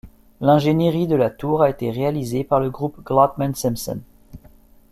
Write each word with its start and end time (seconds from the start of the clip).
L'ingénièrie 0.41 1.05
de 1.05 1.15
la 1.15 1.29
tour 1.29 1.61
a 1.61 1.69
été 1.69 1.91
réalisée 1.91 2.43
par 2.43 2.59
le 2.59 2.71
groupe 2.71 2.99
Glotman 3.05 3.53
Simpson. 3.53 3.99